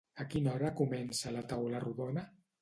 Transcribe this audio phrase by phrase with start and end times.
[0.23, 2.25] A quina hora comença la taula rodona?